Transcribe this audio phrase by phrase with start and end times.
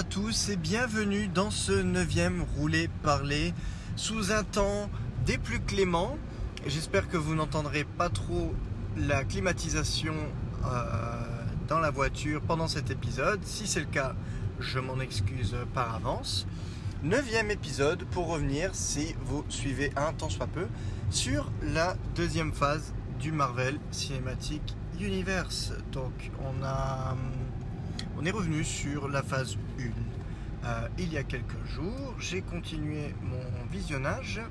[0.00, 3.52] à tous et bienvenue dans ce neuvième roulé parler
[3.96, 4.88] sous un temps
[5.26, 6.16] des plus cléments.
[6.66, 8.54] J'espère que vous n'entendrez pas trop
[8.96, 10.14] la climatisation
[10.64, 11.22] euh,
[11.68, 13.40] dans la voiture pendant cet épisode.
[13.44, 14.14] Si c'est le cas,
[14.58, 16.46] je m'en excuse par avance.
[17.02, 20.66] Neuvième épisode pour revenir, si vous suivez un tant soit peu,
[21.10, 24.62] sur la deuxième phase du Marvel Cinematic
[24.98, 25.74] Universe.
[25.92, 27.14] Donc on a
[28.20, 32.14] on est revenu sur la phase 1 euh, il y a quelques jours.
[32.18, 33.40] J'ai continué mon
[33.72, 34.42] visionnage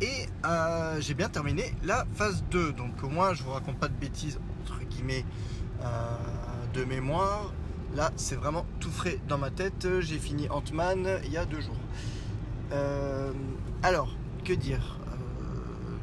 [0.00, 2.72] et euh, j'ai bien terminé la phase 2.
[2.72, 5.24] Donc au moins je vous raconte pas de bêtises entre guillemets
[5.82, 6.16] euh,
[6.74, 7.52] de mémoire.
[7.94, 9.86] Là c'est vraiment tout frais dans ma tête.
[10.00, 11.78] J'ai fini Ant-Man il y a deux jours.
[13.84, 14.98] alors, que dire?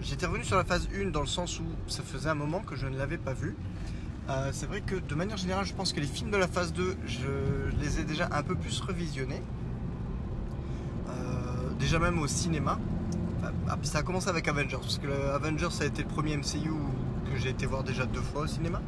[0.02, 2.78] J'étais revenu sur la phase 1 dans le sens où ça faisait un moment que
[2.78, 3.58] je ne l'avais pas vu.
[4.28, 6.74] Euh, c'est vrai que de manière générale, je pense que les films de la phase
[6.74, 7.28] 2, je
[7.80, 9.42] les ai déjà un peu plus revisionnés.
[11.10, 12.80] Euh, déjà même au cinéma.
[13.68, 16.72] Ah, ça a commencé avec Avengers, parce que Avengers a été le premier MCU
[17.32, 18.82] que j'ai été voir déjà deux fois au cinéma.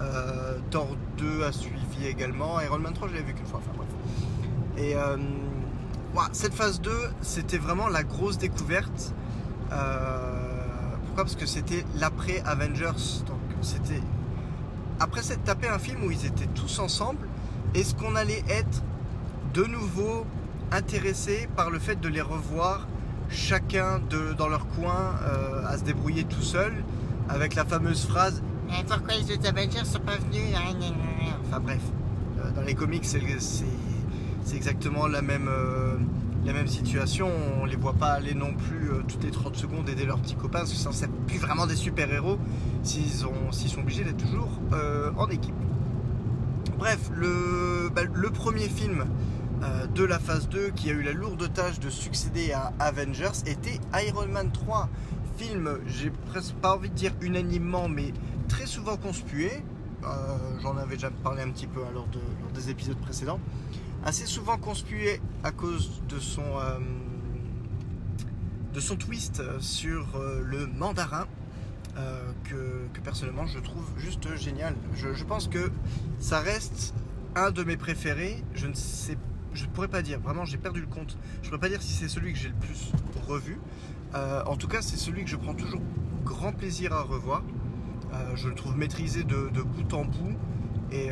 [0.00, 2.60] Euh, Thor 2 a suivi également.
[2.60, 3.60] Iron Man 3, je l'ai vu qu'une fois.
[3.60, 3.88] Enfin bref.
[4.78, 4.94] Et
[6.32, 6.90] cette phase 2,
[7.22, 9.12] c'était vraiment la grosse découverte.
[9.68, 11.24] pourquoi?
[11.24, 13.24] Parce que c'était l'après Avengers.
[13.26, 14.00] Donc c'était
[15.00, 17.26] après s'être tapé un film où ils étaient tous ensemble,
[17.74, 18.82] est-ce qu'on allait être
[19.54, 20.26] de nouveau
[20.70, 22.86] intéressé par le fait de les revoir
[23.30, 26.72] chacun de, dans leur coin euh, à se débrouiller tout seul
[27.28, 30.54] avec la fameuse phrase Mais pourquoi les autres Avengers sont pas venus?
[31.48, 31.80] Enfin bref,
[32.38, 35.89] euh, dans les comics c'est exactement la même, euh,
[36.44, 37.28] la même situation.
[37.60, 40.34] On les voit pas aller non plus euh, toutes les 30 secondes aider leurs petits
[40.34, 42.38] copains, parce que ça ne plus vraiment des super-héros
[42.82, 45.54] s'ils sont obligés d'être toujours euh, en équipe.
[46.78, 48.02] Bref, le, bah,
[48.32, 49.04] premier film
[49.62, 53.42] euh, de la phase 2 qui a eu la lourde tâche de succéder à Avengers
[53.46, 54.88] était Iron Man 3.
[55.36, 58.12] Film, j'ai presque pas envie de dire unanimement, mais
[58.48, 59.50] très souvent conspué.
[60.62, 62.08] J'en avais déjà parlé un petit peu lors
[62.54, 63.38] des épisodes précédents
[64.04, 66.78] assez souvent conspué à cause de son, euh,
[68.72, 71.26] de son twist sur euh, le mandarin.
[71.98, 74.74] Euh, que, personnellement je trouve juste génial.
[74.94, 75.70] Je, pense que
[76.18, 76.94] ça reste
[77.34, 78.42] un de mes préférés.
[78.54, 79.18] Je ne sais,
[79.54, 80.20] je pourrais pas dire.
[80.20, 81.18] Vraiment, j'ai perdu le compte.
[81.42, 82.92] Je pourrais pas dire si c'est celui que j'ai le plus
[83.26, 83.58] revu.
[84.14, 85.80] en tout cas, c'est celui que je prends toujours
[86.24, 87.42] grand plaisir à revoir.
[88.36, 90.36] je le trouve maîtrisé de, de bout en bout.
[90.92, 91.10] Et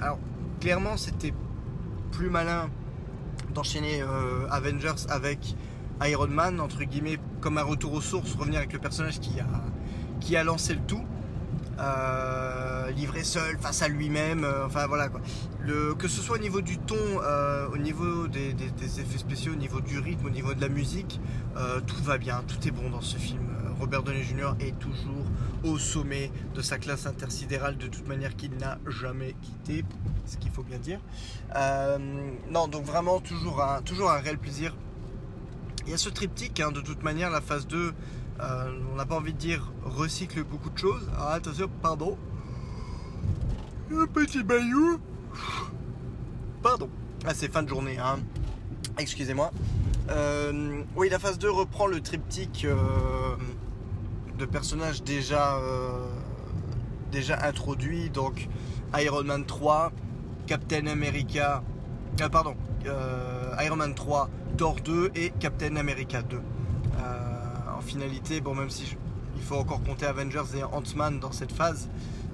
[0.00, 0.18] alors,
[0.60, 1.34] clairement, c'était
[2.10, 2.68] plus malin
[3.54, 5.56] d'enchaîner euh, Avengers avec
[6.02, 10.44] Iron Man, entre guillemets, comme un retour aux sources, revenir avec le personnage qui a,
[10.44, 11.04] lancé le tout.
[11.80, 15.20] Euh, livré seul face à lui-même, euh, enfin voilà quoi.
[15.96, 16.96] Que ce soit au niveau du ton,
[17.72, 21.20] au niveau des, effets spéciaux, au niveau du rythme, au niveau de la musique,
[21.86, 23.47] tout va bien, tout est bon dans ce film.
[23.78, 24.54] Robert Downey Jr.
[24.60, 25.24] est toujours
[25.64, 29.84] au sommet de sa classe intersidérale de toute manière qu'il n'a jamais quitté,
[30.26, 31.00] ce qu'il faut bien dire.
[31.56, 31.98] Euh,
[32.50, 34.74] non, donc vraiment toujours un, toujours un réel plaisir.
[35.86, 37.92] Il y a ce triptyque, hein, de toute manière, la phase 2,
[38.40, 41.08] euh, on n'a pas envie de dire recycle beaucoup de choses.
[41.16, 42.18] Ah, attention, pardon.
[43.90, 44.98] Un petit baillou.
[46.62, 46.90] Pardon.
[47.24, 48.18] Ah, c'est fin de journée, hein.
[48.98, 49.50] Excusez-moi.
[50.10, 52.66] Euh, oui, la phase 2 reprend le triptyque
[54.38, 56.06] de personnages déjà, euh,
[57.12, 58.08] déjà introduits.
[58.08, 58.48] Donc
[58.98, 59.92] Iron Man 3,
[60.46, 61.62] Captain America,
[62.20, 62.56] euh, pardon,
[62.86, 66.40] euh, Iron Man 3, Thor 2 et Captain America 2.
[67.76, 68.96] en finalité, bon, même si
[69.36, 71.88] il faut encore compter Avengers et Ant-Man dans cette phase,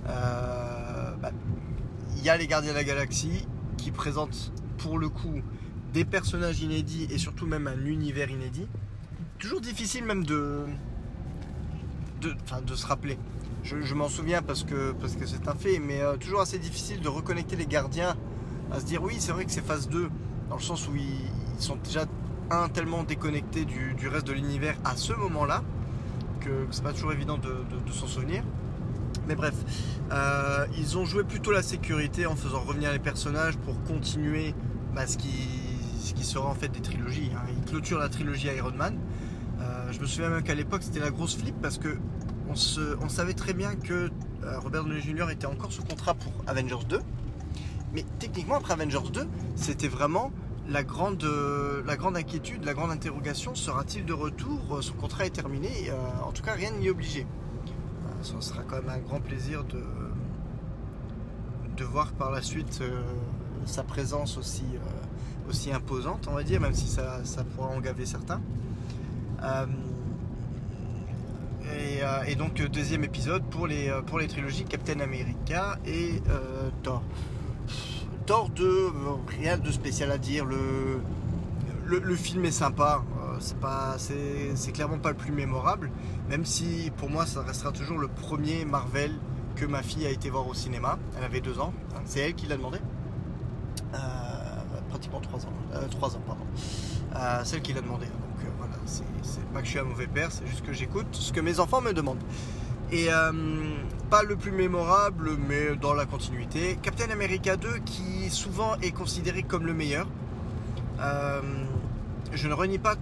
[0.04, 1.30] bah,
[2.16, 3.46] il y a les Gardiens de la Galaxie
[3.76, 5.42] qui présentent pour le coup
[5.92, 8.66] des personnages inédits et surtout même un univers inédit.
[9.38, 10.64] Toujours difficile même de,
[12.28, 13.18] de, se rappeler.
[13.62, 17.00] Je, m'en souviens parce que parce que c'est un fait, mais euh, toujours assez difficile
[17.00, 18.14] de reconnecter les gardiens
[18.72, 20.10] à se dire oui, c'est vrai que c'est phase 2,
[20.50, 22.04] dans le sens où ils, sont déjà
[22.50, 25.62] un tellement déconnectés du, reste de l'univers à ce moment-là
[26.40, 28.42] que, c'est pas toujours évident de, s'en souvenir.
[29.28, 29.54] Mais bref,
[30.12, 34.54] euh, ils ont joué plutôt la sécurité en faisant revenir les personnages pour continuer
[34.94, 35.48] bah, ce, qui,
[36.00, 37.30] ce qui sera en fait des trilogies.
[37.34, 37.42] Hein.
[37.56, 38.98] Ils clôturent la trilogie Iron Man.
[39.60, 41.96] Euh, je me souviens même qu'à l'époque c'était la grosse flip parce que
[42.48, 44.10] on, savait très bien que
[44.44, 45.30] euh, Robert Downey Jr.
[45.30, 47.00] était encore sous contrat pour Avengers 2.
[47.94, 49.26] Mais techniquement, après Avengers 2,
[49.56, 50.30] c'était vraiment
[50.68, 54.82] la grande, euh, la grande inquiétude, la grande interrogation sera-t-il de retour?
[54.82, 55.68] Son contrat est terminé.
[55.88, 55.94] Euh,
[56.24, 57.26] en tout cas, rien n'y est obligé.
[58.22, 59.82] Ce sera quand même un grand plaisir de,
[61.84, 62.82] voir par la suite
[63.66, 68.06] sa présence aussi, euh, imposante, on va dire, même si ça, ça pourra en gaver
[68.06, 68.40] certains.
[71.66, 76.20] Euh, et, euh, donc deuxième épisode pour les, euh, pour les trilogies Captain America et
[76.28, 77.02] euh, Thor.
[78.26, 78.90] Thor 2, euh,
[79.28, 80.44] rien de spécial à dire.
[80.44, 81.00] Le,
[81.86, 83.02] le, film est sympa.
[83.22, 85.90] euh, c'est pas, c'est, clairement pas le plus mémorable,
[86.28, 89.12] même si pour moi ça restera toujours le premier Marvel
[89.56, 90.98] que ma fille a été voir au cinéma.
[91.18, 91.72] Elle avait deux ans.
[91.94, 92.78] hein, C'est elle qui l'a demandé.
[93.94, 93.98] Euh,
[94.88, 95.52] pratiquement trois ans.
[95.74, 96.44] Euh, trois ans, pardon.
[97.16, 98.06] Euh, celle qui l'a demandé.
[98.86, 99.04] C'est,
[99.52, 101.80] pas que je suis un mauvais père, c'est juste que j'écoute ce que mes enfants
[101.80, 102.22] me demandent.
[102.92, 103.32] Et euh,
[104.10, 106.78] pas le plus mémorable, mais dans la continuité.
[106.82, 110.06] Captain America 2, qui souvent est considéré comme le meilleur.
[111.00, 111.40] Euh,
[112.32, 112.96] je ne renie pas,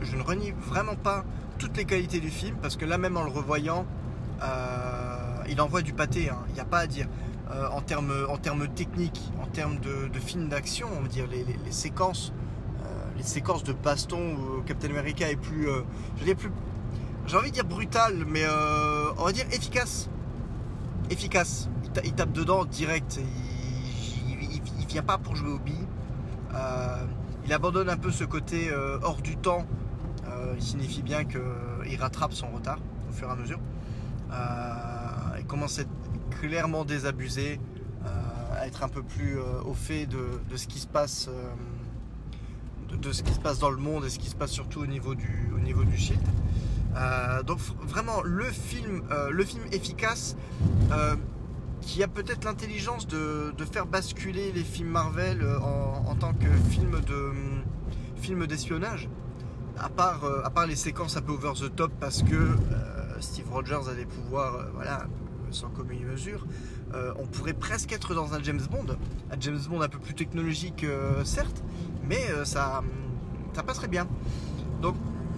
[0.00, 1.24] je ne renie vraiment pas
[1.58, 3.86] toutes les qualités du film, parce que là même en le revoyant,
[4.42, 5.16] euh,
[5.48, 6.30] il envoie du pâté.
[6.30, 7.06] hein, Il n'y a pas à dire.
[7.70, 12.32] En termes en techniques, en termes de, de film d'action, on va dire les, séquences,
[13.26, 15.82] séquences de baston où Captain America est plus, euh,
[16.24, 16.50] je plus,
[17.26, 20.08] j'ai envie de dire brutal, mais euh, on va dire efficace.
[21.10, 21.68] Efficace.
[21.84, 23.18] Il, ta- il tape dedans direct.
[23.18, 25.86] Il, il vient pas pour jouer au billes.
[26.54, 27.04] Euh,
[27.44, 29.66] il abandonne un peu ce côté euh, hors du temps.
[30.26, 32.78] Euh, il signifie bien qu'il rattrape son retard
[33.10, 33.58] au fur et à mesure.
[34.32, 35.90] Euh, il commence à être
[36.40, 37.60] clairement désabusé,
[38.06, 38.08] euh,
[38.60, 41.28] à être un peu plus euh, au fait de, ce qui se passe.
[41.28, 41.50] euh,
[42.90, 44.86] de, ce qui se passe dans le monde et ce qui se passe surtout au
[44.86, 46.22] niveau du, au niveau du shield.
[46.96, 50.36] Euh, donc vraiment le film, euh, le film efficace
[50.92, 51.16] euh,
[51.80, 56.46] qui a peut-être l'intelligence de, de faire basculer les films Marvel en, en tant que
[56.70, 57.32] film de
[58.20, 59.08] film d'espionnage.
[59.76, 62.56] À part, à part les séquences un peu over the top parce que
[63.18, 65.08] Steve Rogers a des pouvoirs voilà,
[65.50, 66.46] sans commune mesure,
[67.18, 68.96] on pourrait presque être dans un James Bond.
[69.32, 70.86] Un James Bond un peu plus technologique
[71.24, 71.64] certes,
[72.08, 72.82] mais euh, ça,
[73.54, 74.06] ça passerait bien.
[74.80, 74.96] Donc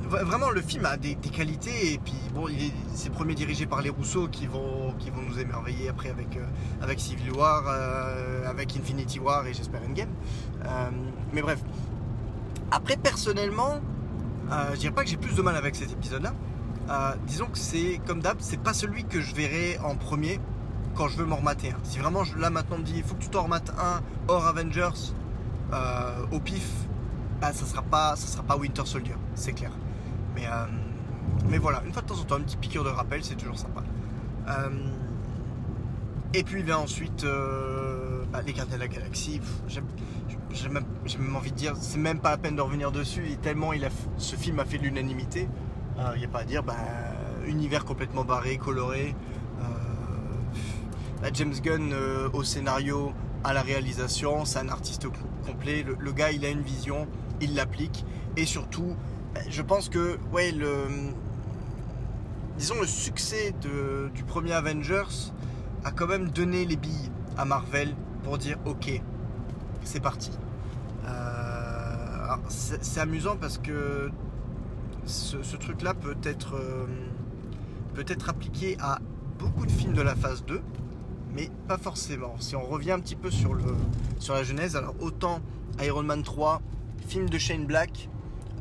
[0.08, 2.46] vraiment le film a des, qualités et puis bon
[2.94, 4.94] c'est premier dirigé par les Rousseau qui vont,
[5.28, 6.44] nous émerveiller après avec, euh,
[6.80, 10.10] avec Civil War, euh, avec Infinity War et j'espère Endgame.
[11.32, 11.58] Mais bref.
[12.70, 13.80] Après personnellement,
[14.72, 17.16] je dirais pas que j'ai plus de mal avec cet épisode là.
[17.26, 20.40] disons que c'est comme d'hab, c'est pas celui que je verrai en premier
[20.94, 21.74] quand je veux m'en remater.
[21.82, 24.46] Si vraiment je- là maintenant me dit il faut que tu t'en remates un hors
[24.46, 25.12] Avengers
[25.72, 26.68] euh, au pif,
[27.40, 29.72] bah, ça sera pas sera pas Winter Soldier, c'est clair.
[30.34, 30.66] Mais euh,
[31.48, 33.58] mais voilà, une fois de temps en temps, une petite piqûre de rappel, c'est toujours
[33.58, 33.82] sympa.
[34.48, 34.68] Euh,
[36.34, 37.24] et puis vient ensuite
[38.32, 39.40] bah, les Gardiens de la Galaxie.
[39.68, 43.28] J'ai même, envie de dire, c'est même pas la peine de revenir dessus.
[43.30, 43.70] Et tellement
[44.16, 45.48] ce film a fait de l'unanimité.
[46.14, 46.74] Il n'y a pas à dire, bah,
[47.46, 49.14] univers complètement barré, coloré.
[51.32, 51.94] James Gunn
[52.32, 55.06] au scénario, à la réalisation, c'est un artiste
[55.64, 57.08] Le, gars, il a une vision,
[57.40, 58.04] il l'applique.
[58.36, 58.96] Et surtout,
[59.34, 60.86] bah, je pense que, ouais, le,
[62.58, 63.54] disons le succès
[64.14, 65.32] du premier Avengers
[65.84, 69.00] a quand même donné les billes à Marvel pour dire ok,
[69.84, 70.30] c'est parti.
[71.06, 74.10] Euh, c'est amusant parce que
[75.04, 76.86] ce, ce truc-là peut être, euh,
[77.94, 78.98] peut être appliqué à
[79.38, 80.60] beaucoup de films de la phase 2,
[81.36, 82.34] mais pas forcément.
[82.40, 83.62] Si on revient un petit peu sur, le,
[84.18, 85.40] sur la genèse, alors autant
[85.82, 86.62] Iron Man 3,
[87.06, 88.08] film de Shane Black.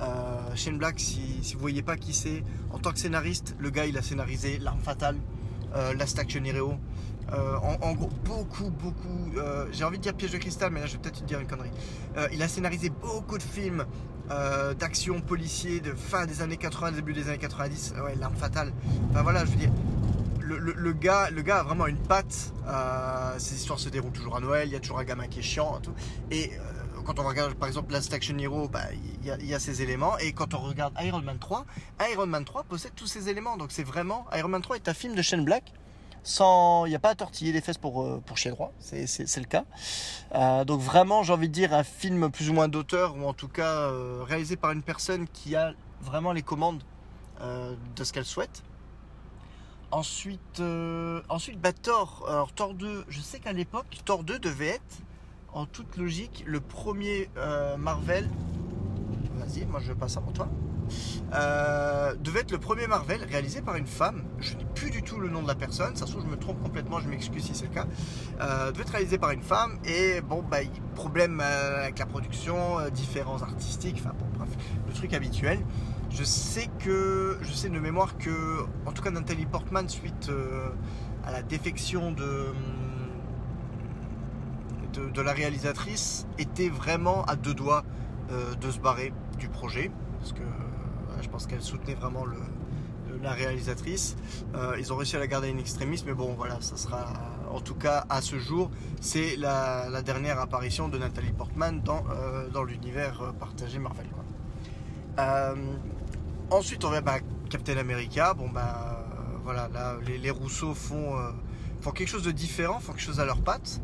[0.01, 3.70] Euh, Shane Black, si, si vous voyez pas qui c'est, en tant que scénariste, le
[3.70, 5.15] gars il a scénarisé L'Arme Fatale,
[5.75, 6.74] euh, Last Action Hero.
[7.32, 9.32] Euh, en, en gros, beaucoup, beaucoup.
[9.72, 11.72] J'ai envie de dire Piège de cristal, mais là je vais peut-être dire une connerie.
[12.34, 13.86] Il a scénarisé beaucoup de films
[14.77, 17.96] d'action policier de fin des années 80, début des années 90.
[18.03, 18.74] Ouais, L'Arme Fatale.
[19.12, 19.72] Enfin voilà, je veux dire.
[20.48, 22.54] Le, gars, le gars a vraiment une patte.
[22.68, 24.68] Euh, ces histoires se déroulent toujours à Noël.
[24.68, 25.80] Il y a toujours un gamin qui est chiant.
[25.80, 25.94] et tout.
[26.32, 28.82] Et euh, quand on regarde par exemple Last Action Hero, bah,
[29.22, 30.18] il y, a- y a ces éléments.
[30.20, 31.66] Et quand on regarde Iron Man 3,
[32.12, 33.58] Iron Man 3 possède tous ces éléments.
[33.58, 35.74] Donc c'est vraiment Iron Man 3 est un film de Shane Black.
[36.24, 39.06] Sans, il n'y a pas à tortiller les fesses pour, euh, pour chier droit, c'est,
[39.38, 39.64] le cas.
[40.34, 43.34] Euh, donc vraiment, j'ai envie de dire un film plus ou moins d'auteur, ou en
[43.34, 43.92] tout cas
[44.24, 46.82] réalisé par une personne qui a vraiment les commandes
[47.42, 48.64] de ce qu'elle souhaite.
[49.96, 52.50] Ensuite, euh, ensuite bah, Thor.
[52.54, 54.98] Thor 2, je sais qu'à l'époque, Thor 2 devait être,
[55.54, 58.30] en toute logique, le premier euh, Marvel.
[59.38, 60.50] Vas-y, moi je passe avant toi.
[61.34, 64.25] Euh, devait être le premier Marvel réalisé par une femme.
[64.40, 65.96] Je n'ai plus du tout le nom de la personne.
[65.96, 67.00] Ça se trouve, je me trompe complètement.
[67.00, 67.88] Je m'excuse si c'est le cas.
[68.72, 69.80] Devait être réalisé par une femme.
[69.86, 70.58] Et bon, bah,
[70.96, 73.96] problème avec la production, différences artistiques.
[74.00, 74.50] Enfin bon, bref,
[74.88, 75.60] le truc habituel.
[76.18, 80.70] Je sais que, je sais de mémoire que, en tout cas, Nathalie Portman, suite euh,
[81.26, 82.54] à la défection de
[84.94, 87.84] de, la réalisatrice était vraiment à deux doigts
[88.32, 92.24] euh, de se barrer du projet parce que euh, je pense qu'elle soutenait vraiment
[93.22, 94.16] la réalisatrice.
[94.80, 97.08] Ils ont réussi à la garder in extremis, mais bon, voilà, ça sera
[97.52, 102.06] en tout cas à ce jour, c'est la, dernière apparition de Nathalie Portman dans,
[102.54, 104.06] dans l'univers partagé Marvel.
[106.52, 108.34] Ensuite, on va bah, Captain America.
[108.34, 109.06] Bon, bah
[109.44, 111.32] voilà, là, les, les Rousseau font, euh,
[111.82, 113.82] font quelque chose de différent, font quelque chose à leurs pattes.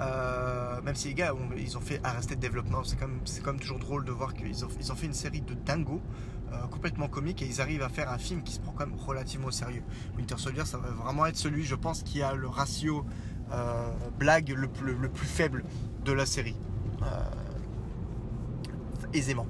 [0.00, 3.78] Euh, même si les gars, ils ont fait Arrested Development, c'est comme c'est comme toujours
[3.78, 6.02] drôle de voir qu'ils ont, fait une série de dingo
[6.52, 8.98] euh, complètement comique et ils arrivent à faire un film qui se prend quand même
[8.98, 9.82] relativement au sérieux.
[10.16, 13.06] Winter Soldier, ça va vraiment être celui, je pense, qui a le ratio
[13.52, 15.64] euh, blague le plus, le plus faible
[16.04, 16.56] de la série.
[17.02, 17.06] Euh,
[19.14, 19.46] aisément.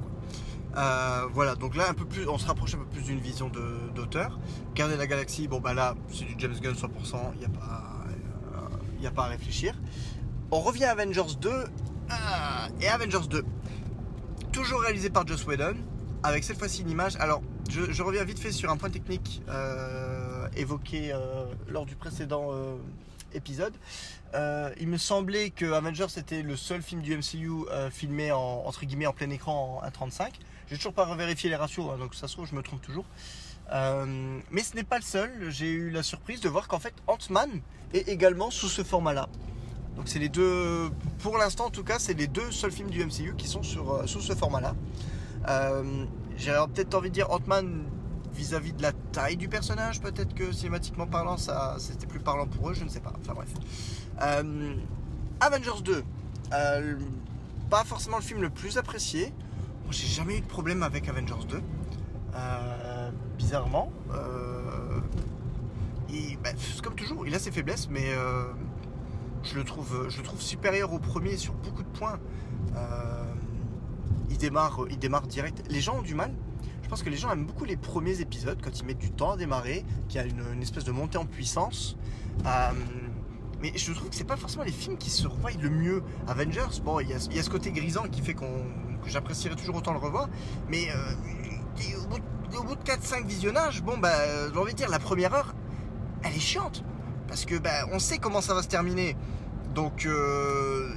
[0.76, 3.50] Euh, voilà, donc là un peu plus, on se rapproche un peu plus d'une vision
[3.94, 4.38] d'auteur.
[4.74, 8.04] Garder la galaxie, bon bah là c'est du James Gunn 100%, il n'y a, pas,
[8.54, 9.74] euh, y a pas à réfléchir.
[10.50, 11.50] On revient à Avengers 2,
[12.10, 13.44] ah, et Avengers 2,
[14.52, 15.76] toujours réalisé par Joss Whedon,
[16.22, 17.16] avec cette fois-ci une image.
[17.16, 22.50] Alors, je, reviens vite fait sur un point technique euh, évoqué euh, lors du précédent
[22.52, 22.76] euh,
[23.34, 23.74] épisode.
[24.34, 28.62] Euh, il me semblait que Avengers était le seul film du MCU euh, filmé en,
[28.64, 30.30] entre guillemets en plein écran en 1.35.
[30.68, 33.04] J'ai toujours pas revérifié les ratios, hein, donc ça se trouve, je me trompe toujours.
[33.72, 35.50] Euh, mais ce n'est pas le seul.
[35.50, 37.60] J'ai eu la surprise de voir qu'en fait Ant-Man
[37.94, 39.28] est également sous ce format-là.
[39.96, 43.04] Donc c'est les deux, pour l'instant en tout cas, c'est les deux seuls films du
[43.04, 44.74] MCU qui sont sur, euh, sous ce format-là.
[45.48, 46.04] Euh,
[46.36, 47.84] J'ai peut-être envie de dire Ant-Man
[48.34, 52.70] vis-à-vis de la taille du personnage, peut-être que cinématiquement parlant, ça c'était plus parlant pour
[52.70, 53.12] eux, je ne sais pas.
[53.20, 53.48] Enfin bref.
[54.22, 54.74] Euh,
[55.40, 56.04] Avengers 2,
[56.52, 56.98] euh,
[57.70, 59.32] pas forcément le film le plus apprécié.
[59.86, 61.60] Moi, j'ai jamais eu de problème avec Avengers 2.
[62.34, 63.92] Euh, bizarrement.
[64.12, 64.98] Euh,
[66.08, 66.50] il- bah,
[66.82, 68.46] comme toujours, il a ses faiblesses, mais euh,
[69.44, 72.18] je, le trouve, je le trouve supérieur au premier sur beaucoup de points.
[74.28, 75.62] Il, démarre, il démarre direct.
[75.70, 76.34] Les gens ont du mal.
[76.82, 79.32] Je pense que les gens aiment beaucoup les premiers épisodes quand ils mettent du temps
[79.32, 81.96] à démarrer, qu'il y a une, espèce de montée en puissance.
[83.62, 86.02] Mais je trouve que c'est pas forcément les films qui se revoient le mieux.
[86.26, 88.66] Avengers, bon, il y il y a ce côté grisant qui fait qu'on,
[89.06, 90.28] j'apprécierais toujours autant le revoir.
[90.68, 94.72] Mais euh, au bout, de- au bout de 4-5 visionnages, bon, bah, euh, j'ai envie
[94.72, 95.54] de dire, la première heure,
[96.22, 96.84] elle est chiante.
[97.28, 99.16] Parce que, bah, on sait comment ça va se terminer.
[99.74, 100.88] Donc, euh,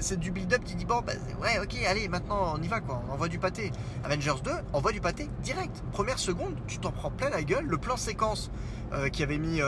[0.00, 3.02] c'est du build-up qui dit, bon, bah, ouais, ok, allez, maintenant, on y va, quoi.
[3.08, 3.72] On envoie du pâté.
[4.04, 5.82] Avengers 2, envoie du pâté direct.
[5.92, 7.64] Première seconde, tu t'en prends plein la gueule.
[7.66, 8.50] Le plan séquence
[9.12, 9.60] qui avait mis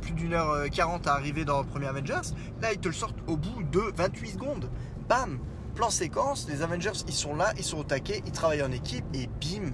[0.00, 2.30] plus d'une heure 40 à arriver dans le premier Avengers,
[2.62, 4.70] là, ils te le sortent au bout de 28 secondes.
[5.08, 5.38] Bam
[5.78, 9.04] Plan séquence, les Avengers, ils sont là, ils sont au taquet, ils travaillent en équipe,
[9.14, 9.70] et bim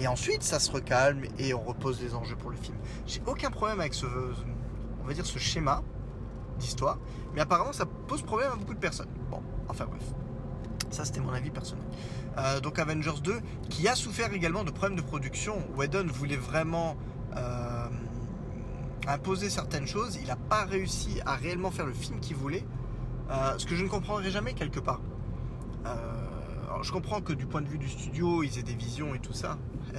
[0.00, 2.76] Et ensuite, ça se recalme et on repose les enjeux pour le film.
[3.06, 4.04] J'ai aucun problème avec ce,
[5.00, 5.84] on va dire, schéma
[6.58, 6.98] d'histoire,
[7.36, 9.10] mais apparemment, ça pose problème à beaucoup de personnes.
[9.30, 10.02] Bon, enfin bref.
[10.90, 11.84] Ça, c'était mon avis personnel.
[12.36, 15.62] Euh, donc Avengers 2, qui a souffert également de problèmes de production.
[15.76, 16.96] Whedon voulait vraiment
[17.36, 17.86] euh,
[19.06, 20.18] imposer certaines choses.
[20.20, 22.64] Il n'a pas réussi à réellement faire le film qu'il voulait.
[23.30, 24.98] Euh, ce que je ne comprendrai jamais quelque part.
[25.86, 29.20] Euh, je comprends que du point de vue du studio, ils aient des visions et
[29.20, 29.58] tout ça.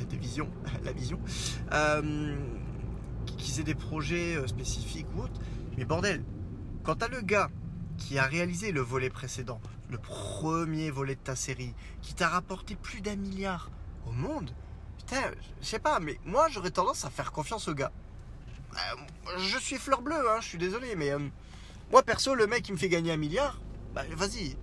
[0.09, 0.49] Des visions,
[0.83, 1.19] la vision.
[1.71, 2.35] Euh,
[3.37, 5.39] qu'ils aient des projets euh, spécifiques ou autres.
[5.77, 6.23] Mais bordel,
[6.83, 7.49] quand t'as le gars
[7.97, 12.75] qui a réalisé le volet précédent, le premier volet de ta série, qui t'a rapporté
[12.75, 13.71] plus d'un milliard
[14.07, 14.51] au monde,
[14.97, 17.91] putain, je sais pas, mais moi j'aurais tendance à faire confiance au gars.
[18.73, 21.19] Euh, je suis fleur bleue, hein, je suis désolé, mais euh,
[21.91, 23.59] moi perso, le mec qui me fait gagner un milliard,
[23.93, 24.57] bah, vas-y,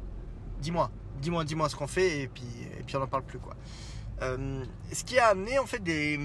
[0.61, 0.91] dis-moi,
[1.21, 2.45] dis-moi, dis-moi ce qu'on fait et puis,
[2.79, 3.55] et puis on n'en parle plus quoi.
[4.23, 6.19] Euh, ce qui a amené en fait des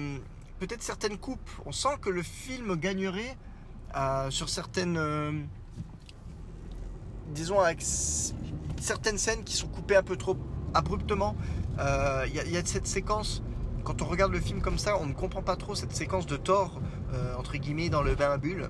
[0.58, 1.50] peut-être certaines coupes.
[1.66, 3.36] On sent que le film gagnerait
[3.96, 5.32] euh, sur certaines, euh,
[7.28, 7.82] disons avec
[8.80, 10.36] certaines scènes qui sont coupées un peu trop
[10.74, 11.36] abruptement.
[11.78, 13.42] Il y, y a cette séquence.
[13.84, 16.36] Quand on regarde le film comme ça, on ne comprend pas trop cette séquence de
[17.14, 18.68] euh, entre guillemets, dans le bain à bulles,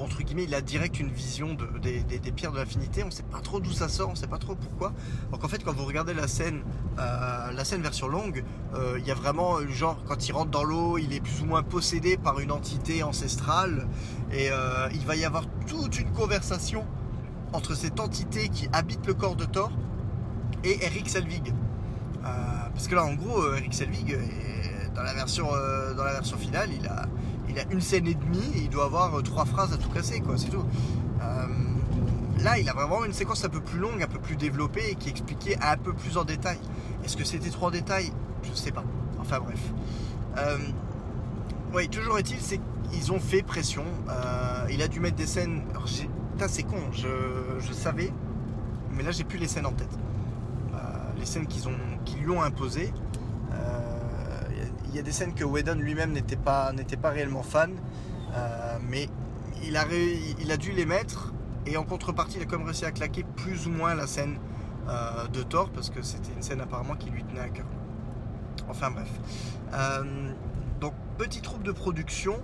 [0.00, 3.02] entre guillemets, il a direct une vision de- des, pierres de l'infinité.
[3.02, 4.92] On ne sait pas trop d'où ça sort, on ne sait pas trop pourquoi.
[5.30, 6.62] Donc en fait, quand vous regardez la scène,
[6.98, 10.50] euh, la scène version longue, euh, il y a vraiment, euh, genre, quand il rentre
[10.50, 13.86] dans l'eau, il est plus ou moins possédé par une entité ancestrale.
[14.32, 14.50] Et
[14.92, 16.86] il va y avoir toute une conversation
[17.52, 19.72] entre cette entité qui habite le corps de Thor
[20.62, 21.52] et Eric Selvig.
[22.22, 24.16] Parce que là, en gros, Eric Selvig,
[24.94, 25.48] dans la version,
[25.96, 27.06] dans la version finale, il a,
[27.50, 29.88] il a une scène et demie et il doit avoir euh, trois phrases à tout
[29.90, 30.64] casser, quoi, c'est tout.
[31.20, 31.46] Euh,
[32.38, 34.94] là, il a vraiment une séquence un peu plus longue, un peu plus développée et
[34.94, 36.58] qui expliquait un peu plus en détail.
[37.04, 38.12] Est-ce que c'était trop en détail?
[38.44, 38.84] Je sais pas.
[39.20, 39.60] Enfin bref.
[40.38, 40.58] Euh,
[41.74, 43.84] oui, toujours est-il, c'est qu'ils ont fait pression.
[44.70, 45.62] Il a dû mettre des scènes.
[46.32, 48.12] putain, c'est con, je, savais,
[48.92, 49.90] mais là j'ai plus les scènes en tête.
[51.18, 52.92] Les scènes qu'ils lui ont imposées.
[54.90, 57.72] Il y, a des scènes que Whedon lui-même n'était pas, pas réellement fan,
[58.34, 59.08] euh, mais
[59.62, 61.32] il a, dû les mettre
[61.66, 64.38] et en contrepartie, il a quand même réussi à claquer plus ou moins la scène
[64.88, 67.66] euh, de Thor parce que c'était une scène apparemment qui lui tenait à cœur.
[68.68, 69.10] Enfin bref.
[69.74, 70.32] Euh,
[70.80, 72.40] donc petit troupe de production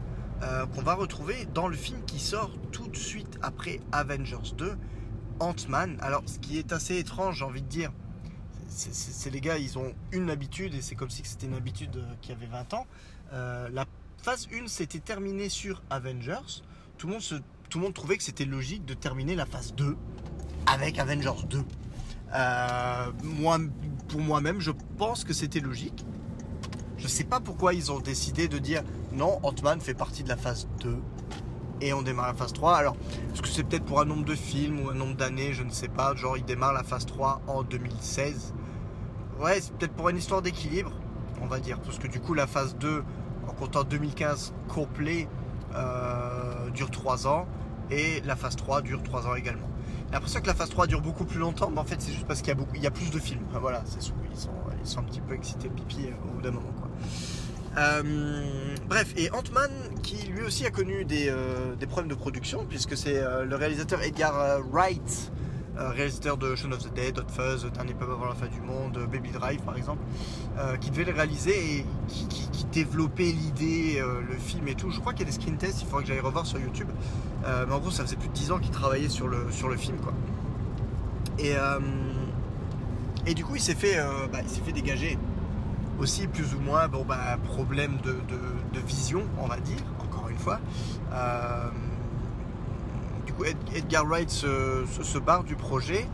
[0.74, 4.76] qu'on va retrouver dans le film qui sort tout de suite après Avengers 2,
[5.40, 5.96] Ant-Man.
[6.02, 7.90] Alors ce qui est assez étrange, j'ai envie de dire,
[8.76, 12.04] c'est- les gars, ils ont une habitude et c'est comme si c'était une habitude euh,
[12.20, 12.86] qui avait 20 ans.
[13.32, 13.86] Euh, la
[14.22, 16.62] phase 1 s'était terminée sur Avengers.
[16.98, 17.12] Tout le
[17.82, 19.96] monde, trouvait que c'était logique de terminer la phase 2
[20.66, 21.62] avec Avengers 2.
[22.34, 23.58] Euh, moi,
[24.08, 26.04] pour moi-même, je pense que c'était logique.
[26.98, 30.36] Je sais pas pourquoi ils ont décidé de dire non, Ant-Man fait partie de la
[30.36, 30.96] phase 2
[31.80, 32.76] et on démarre la phase 3.
[32.76, 32.96] Alors,
[33.32, 35.70] est-ce que c'est peut-être pour un nombre de films ou un nombre d'années, je ne
[35.70, 36.14] sais pas.
[36.14, 38.54] Genre, ils démarrent la phase 3 en 2016.
[39.38, 40.92] Ouais, c'est peut-être pour une histoire d'équilibre,
[41.42, 41.78] on va dire.
[41.80, 43.02] Parce que du coup, la phase 2,
[43.46, 45.28] en comptant 2015 complet,
[45.74, 47.46] euh, dure 3 ans.
[47.90, 49.68] Et la phase 3 dure 3 ans également.
[50.06, 52.26] J'ai l'impression que la phase 3 dure beaucoup plus longtemps, mais en fait, c'est juste
[52.26, 53.44] parce qu'il y a, beaucoup, il y a plus de films.
[53.60, 54.02] Voilà, c'est ils
[54.38, 54.50] sont,
[54.82, 56.72] ils sont un petit peu excités pipi euh, au bout d'un moment.
[56.78, 56.88] Quoi.
[57.78, 59.70] Euh, bref, et Ant-Man,
[60.02, 61.32] qui lui aussi a connu des,
[61.78, 65.30] des problèmes de production, puisque c'est le réalisateur Edgar Wright,
[65.78, 68.60] euh, réalisateur de Shaun of the Dead, Hot Fuzz, Dernier pub avant la fin du
[68.60, 70.02] monde, euh, Baby Drive par exemple,
[70.58, 74.90] euh, qui devait le réaliser et qui, qui- qui développait l'idée, le film et tout.
[74.90, 76.88] Je crois qu'il y a des screen tests, il faudrait que j'aille revoir sur YouTube.
[77.44, 79.76] Mais en gros, ça faisait plus de 10 ans qu'il travaillait sur le, sur le
[79.76, 79.96] film.
[79.98, 80.12] quoi.
[81.38, 81.52] Et,
[83.26, 83.96] et du coup, il s'est fait,
[84.32, 85.18] bah, fait dégager
[85.98, 90.36] aussi plus ou moins bon bah problème de, de- vision on va dire encore une
[90.36, 90.60] fois
[93.74, 96.06] Edgar Wright se, barre du projet.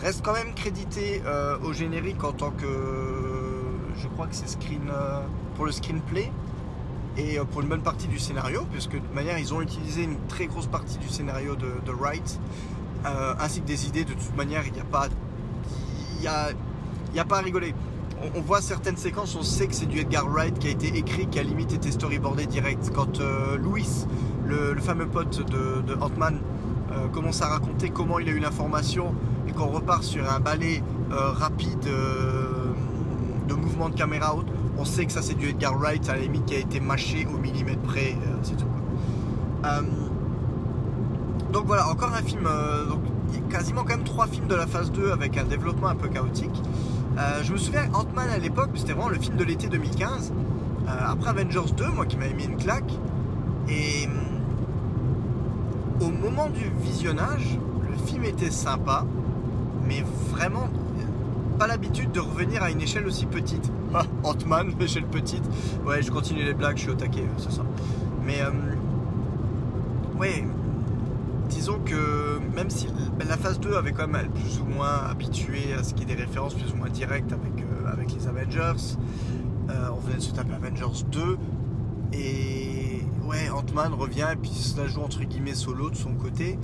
[0.00, 2.66] Reste quand même crédité euh, au générique en tant que
[3.98, 5.20] je crois que c'est screen euh,
[5.56, 6.32] pour le screenplay
[7.18, 10.04] et euh, pour une bonne partie du scénario puisque de toute manière ils ont utilisé
[10.04, 12.40] une très grosse partie du scénario de, Wright
[13.04, 14.04] ainsi que des idées.
[14.04, 15.08] De toute manière il n'y a pas
[16.18, 16.50] il y a,
[17.18, 17.74] a pas à rigoler.
[18.34, 21.26] On, voit certaines séquences, on sait que c'est du Edgar Wright qui a été écrit,
[21.26, 22.90] qui a limite été storyboardé direct.
[22.94, 23.18] Quand
[23.56, 23.88] Louis,
[24.44, 26.38] le, le fameux pote de, de Ant-Man,
[26.92, 29.14] euh, commence à raconter comment il a eu l'information
[29.48, 32.72] et qu'on repart sur un balai euh, rapide euh,
[33.48, 34.46] de mouvement de caméra haute,
[34.78, 37.26] on sait que ça c'est du Edgar Wright à la limite qui a été mâché
[37.32, 38.64] au millimètre près, c'est tout.
[41.52, 42.48] donc voilà, encore un film,
[42.88, 43.00] donc,
[43.50, 46.62] quasiment quand même trois films de la phase 2 avec un développement un peu chaotique.
[47.42, 50.32] Je me souviens, Ant-Man à l'époque, c'était vraiment le film de l'été 2015.
[50.90, 52.92] Euh, après Avengers 2, moi qui m'avais mis une claque.
[53.68, 54.29] Et hum,
[56.48, 57.58] du visionnage,
[57.90, 59.04] le film était sympa,
[59.86, 63.70] mais vraiment euh, pas l'habitude de revenir à une échelle aussi petite.
[63.92, 65.44] Ah, Ant-Man, échelle petite.
[65.84, 67.62] Ouais, je continue les blagues, je suis au taquet, euh, c'est ça.
[68.24, 68.50] Mais euh,
[70.18, 70.44] ouais,
[71.48, 72.88] disons que même si
[73.28, 76.16] la phase 2 avait quand même plus ou moins habitué à ce qu'il y ait
[76.16, 78.96] des références plus ou moins directes avec, avec les Avengers,
[79.68, 81.38] on venait de se taper Avengers 2
[82.12, 82.49] et
[83.30, 86.58] ouais Ant-Man revient et puis la joue entre guillemets solo de son côté.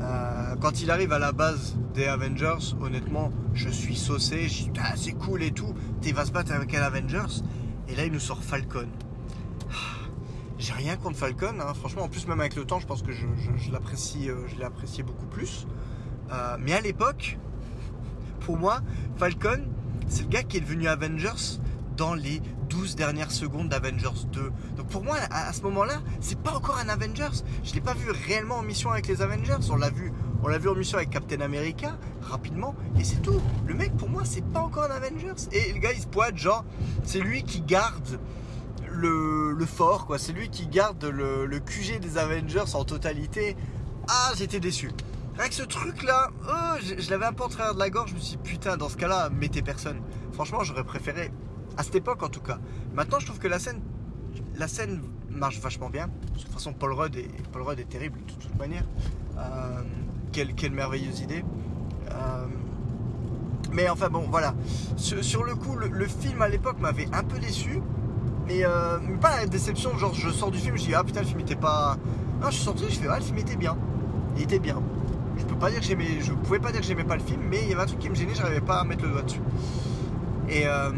[0.00, 4.70] Euh, quand il arrive à la base des Avengers, honnêtement, je suis saucé, je dis
[4.82, 5.72] ah, c'est cool et tout,
[6.04, 7.42] il va se battre avec un Avengers?
[7.88, 8.88] Et là il nous sort Falcon.
[10.58, 11.74] J'ai rien contre Falcon, hein.
[11.74, 12.04] franchement.
[12.04, 14.56] En plus, même avec le temps, je pense que je, je- je l'apprécie, euh, je
[14.56, 15.66] l'ai apprécié beaucoup plus.
[16.32, 17.38] Euh, mais à l'époque,
[18.40, 18.80] pour moi,
[19.18, 19.60] Falcon,
[20.08, 21.60] c'est le gars qui est devenu Avengers
[21.98, 24.52] dans les 12 dernières secondes d'Avengers 2.
[24.76, 27.42] Donc pour moi, à, ce moment-là, c'est pas encore un Avengers.
[27.64, 29.70] Je l'ai pas vu réellement en mission avec les Avengers.
[29.70, 33.40] On l'a vu, on l'a vu en mission avec Captain America rapidement, et c'est tout.
[33.66, 35.48] Le mec, pour moi, c'est pas encore un Avengers.
[35.52, 36.64] Et le gars, il se pointe, genre,
[37.04, 38.18] c'est lui qui garde
[38.90, 40.18] le, fort, quoi.
[40.18, 43.56] C'est lui qui garde le, le QG des Avengers en totalité.
[44.08, 44.90] Ah, j'étais déçu.
[45.38, 48.10] Avec ce truc-là, oh, je, l'avais un peu en travers de la gorge.
[48.10, 50.00] Je me suis dit, putain, dans ce cas-là, mettez personne.
[50.32, 51.30] Franchement, j'aurais préféré,
[51.76, 52.58] à cette époque en tout cas.
[52.94, 53.80] Maintenant, je trouve que la scène,
[54.56, 56.08] la scène marche vachement bien.
[56.34, 58.84] De toute façon, Paul Rudd est, Paul Rudd est terrible de toute manière.
[59.38, 59.82] Euh,
[60.32, 61.44] quelle, quelle merveilleuse idée.
[62.10, 62.46] Euh,
[63.72, 64.54] mais enfin bon, voilà.
[64.96, 67.82] Sur, le coup, le, film à l'époque m'avait un peu déçu.
[68.46, 71.26] Mais, euh, pas la déception, genre je sors du film, je dis ah putain le
[71.26, 71.96] film était pas.
[72.40, 73.76] Non, je suis sorti, je fais ah le film était bien.
[74.36, 74.80] Il était bien.
[75.36, 76.20] Je peux pas dire que j'aimais.
[76.20, 77.98] Je pouvais pas dire que j'aimais pas le film, mais il y avait un truc
[77.98, 79.40] qui me gênait, j'arrivais pas à mettre le doigt dessus.
[80.48, 80.90] Et euh,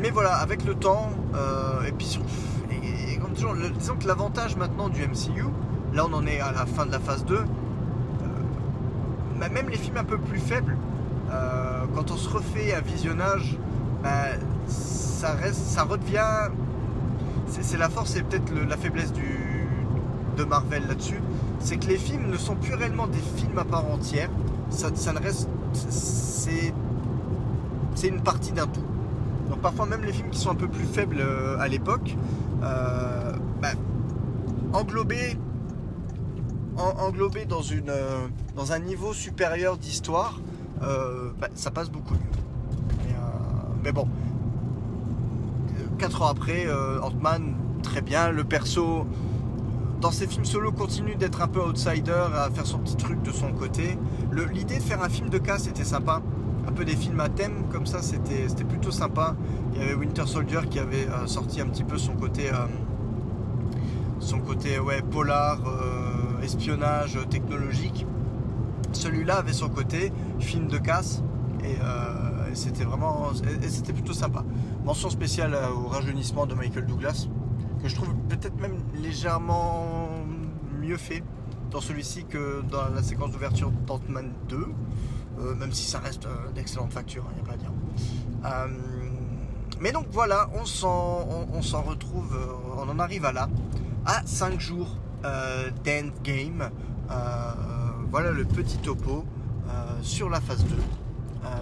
[0.00, 2.22] mais voilà, avec le temps, euh, et puis sur-
[3.54, 5.44] le- disons que l'avantage maintenant du MCU,
[5.94, 7.36] Là, on en est à la fin de la phase 2.
[7.36, 7.44] Euh,
[9.50, 10.76] même les films un peu plus faibles,
[11.30, 13.56] euh, quand on se refait un visionnage,
[14.02, 14.10] bah,
[14.66, 16.50] ça, reste, ça redevient.
[17.48, 19.12] C'est la force et peut-être la faiblesse
[20.36, 21.20] de Marvel là-dessus.
[21.60, 24.28] C'est que les films ne sont plus réellement des films à part entière.
[24.68, 25.48] Ça, ne reste.
[25.72, 26.74] C'est
[28.08, 28.84] une partie d'un tout.
[29.48, 32.16] Donc parfois même les films qui sont un peu plus faibles euh, à l'époque,
[32.62, 33.72] euh, bah,
[34.72, 35.36] englobés,
[37.46, 40.40] dans, une, euh, dans un niveau supérieur d'histoire,
[40.80, 42.20] bah, ça passe beaucoup mieux.
[43.82, 44.06] mais bon,
[45.98, 46.66] 4 ans après,
[47.02, 49.06] Ant-Man, très bien, le perso
[50.00, 53.32] dans ces films solo continue d'être un peu outsider, à faire son petit truc de
[53.32, 53.98] son côté.
[54.52, 56.22] L'idée de faire un film de casse était sympa
[56.68, 59.34] un peu des films à thème comme ça, c'était plutôt sympa.
[59.72, 62.66] Il y avait Winter Soldier qui avait euh, sorti un petit peu son côté, euh,
[64.20, 68.06] son côté ouais, polar, euh, espionnage technologique.
[68.92, 71.22] Celui-là avait son côté film de casse
[71.64, 71.76] et,
[72.54, 73.28] c'était vraiment
[73.60, 74.42] c'était plutôt sympa.
[74.84, 77.28] Mention spéciale au rajeunissement de Michael Douglas
[77.82, 80.08] que je trouve peut-être même légèrement
[80.80, 81.22] mieux fait
[81.70, 84.66] dans celui-ci que dans la séquence d'ouverture d'Ant-Man 2.
[85.40, 87.72] Euh, même si ça reste euh, d'excellente facture, il hein, n'y a pas à dire.
[88.44, 88.74] Euh,
[89.80, 92.36] mais donc voilà, on s'en retrouve,
[92.76, 93.48] on en arrive à là,
[94.06, 96.70] à 5 jours d'endgame.
[98.10, 99.24] voilà le petit topo
[100.02, 100.76] sur la phase 2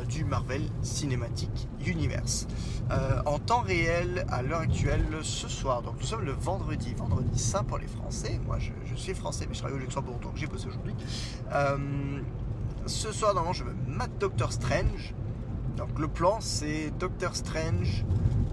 [0.08, 2.46] du Marvel Cinematic Universe.
[3.26, 7.64] en temps réel, à l'heure actuelle, ce soir, donc nous sommes le vendredi, vendredi saint
[7.64, 8.40] pour les Français.
[8.46, 10.94] Moi je, je suis français, mais je travaille au Luxembourg, donc j'ai bossé aujourd'hui
[12.86, 15.14] ce soir, normalement, je vais mettre Doctor Strange.
[15.76, 18.04] Donc le plan, c'est Doctor Strange.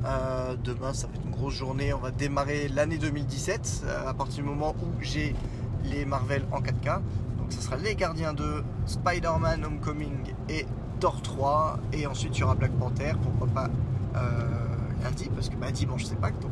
[0.06, 1.94] Euh, demain, ça va être une grosse journée.
[1.94, 5.36] On va démarrer l'année 2017 euh, à partir du moment où j'ai
[5.86, 7.02] les Marvel en 4K.
[7.38, 10.66] Donc ça sera Les Gardiens 2, Spider-Man Homecoming et
[11.00, 11.80] Thor 3.
[11.94, 13.14] Et ensuite, il y aura Black Panther.
[13.22, 13.70] Pourquoi pas
[14.16, 14.20] euh,
[15.04, 16.52] lundi Parce que bah, dimanche, c'est pas donc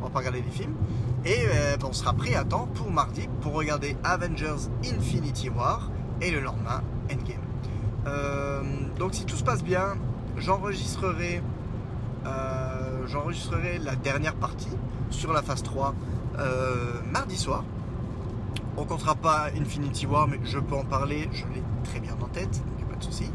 [0.00, 0.74] on va pas regarder les films.
[1.24, 1.46] Et
[1.82, 5.90] on sera prêt à temps pour mardi pour regarder Avengers Infinity War.
[6.20, 7.40] Et le lendemain, Endgame.
[8.06, 8.62] Euh,
[8.98, 9.96] donc si tout se passe bien,
[10.36, 11.42] j'enregistrerai
[12.26, 14.76] euh, j'enregistrerai la dernière partie
[15.10, 15.94] sur la phase 3
[16.38, 17.64] euh, mardi soir.
[18.76, 22.26] On comptera pas Infinity War, mais je peux en parler, je l'ai très bien en
[22.26, 23.30] tête, donc pas de souci.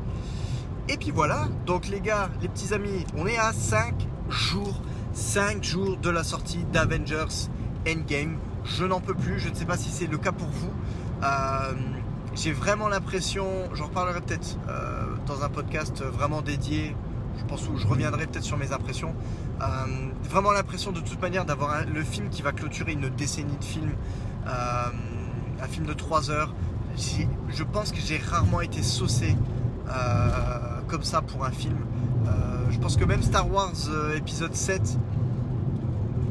[0.89, 3.95] Et puis voilà, donc les gars, les petits amis, on est à 5
[4.29, 4.81] jours,
[5.13, 7.47] 5 jours de la sortie d'Avengers
[7.87, 8.37] Endgame.
[8.65, 10.71] Je n'en peux plus, je ne sais pas si c'est le cas pour vous
[12.33, 16.95] j'ai vraiment l'impression, j'en reparlerai peut-être euh, dans un podcast vraiment dédié,
[17.37, 19.13] je pense où je reviendrai peut-être sur mes impressions.
[19.61, 19.65] Euh,
[20.23, 23.95] vraiment l'impression de toute manière d'avoir le film qui va clôturer une décennie de films,
[24.47, 24.85] euh,
[25.61, 26.53] un film de 3 heures.
[26.97, 29.35] Je pense que j'ai rarement été saucé
[30.87, 31.77] comme ça pour un film.
[32.69, 33.75] je pense que même Star Wars
[34.15, 34.97] épisode 7,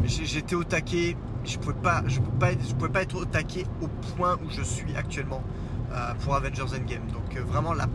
[0.04, 1.16] j'étais au taquet.
[1.44, 4.50] Je ne pouvais, pas, je pouvais, pas, pouvais pas être au taquet au point où
[4.50, 5.42] je suis actuellement.
[5.92, 7.08] Euh, pour Avengers Endgame.
[7.12, 7.88] Donc euh, vraiment la,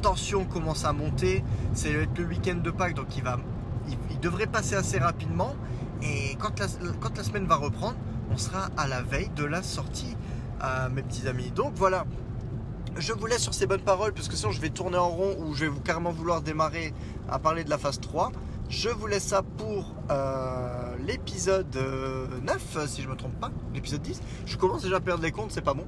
[0.00, 1.42] tension commence à monter.
[1.74, 3.36] C'est le week-end de Pâques, donc il, va,
[3.88, 5.56] il, devrait passer assez rapidement.
[6.02, 7.96] Et quand la, semaine va reprendre,
[8.30, 10.16] on sera à la veille de la sortie,
[10.62, 11.50] euh, mes petits amis.
[11.50, 12.04] Donc voilà,
[12.96, 15.36] je vous laisse sur ces bonnes paroles, parce que sinon je vais tourner en rond
[15.40, 16.94] ou je vais carrément vouloir démarrer
[17.28, 18.30] à parler de la phase 3.
[18.68, 19.96] Je vous laisse ça pour
[21.04, 21.76] l'épisode
[22.44, 24.20] 9, si je ne me trompe pas, l'épisode 10.
[24.46, 25.86] Je commence déjà à perdre les comptes, c'est pas bon.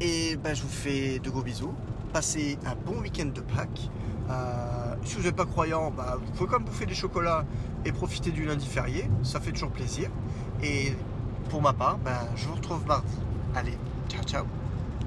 [0.00, 1.74] Et ben, je vous fais de gros bisous.
[2.12, 3.90] Passez un bon week-end de Pâques.
[4.30, 7.44] Euh, si vous n'êtes pas croyant, bah, vous pouvez quand même bouffer des chocolats
[7.84, 9.08] et profiter du lundi férié.
[9.22, 10.10] Ça fait toujours plaisir.
[10.62, 10.94] Et
[11.48, 13.16] pour ma part, ben, je vous retrouve mardi.
[13.54, 13.78] Allez,
[14.08, 14.63] ciao ciao